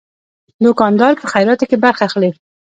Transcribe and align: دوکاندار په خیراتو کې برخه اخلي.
دوکاندار 0.63 1.13
په 1.21 1.25
خیراتو 1.31 1.65
کې 1.69 1.77
برخه 1.85 2.03
اخلي. 2.07 2.31